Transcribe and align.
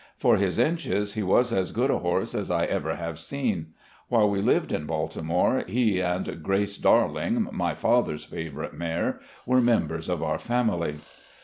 For 0.17 0.37
his 0.37 0.57
inches, 0.57 1.13
he 1.13 1.21
was 1.21 1.53
as 1.53 1.71
good 1.71 1.91
a 1.91 1.99
horse 1.99 2.33
as 2.33 2.49
I 2.49 2.65
ever 2.65 2.95
have 2.95 3.19
seen. 3.19 3.73
While 4.07 4.31
we 4.31 4.41
lived 4.41 4.71
in 4.71 4.87
Baltimore, 4.87 5.63
he 5.67 5.99
and 6.01 6.41
"Grace 6.41 6.77
Darling," 6.79 7.47
my 7.51 7.75
father's 7.75 8.23
favourite 8.25 8.73
mare, 8.73 9.19
were 9.45 9.61
members 9.61 10.09
of 10.09 10.23
our 10.23 10.39
family. 10.39 10.95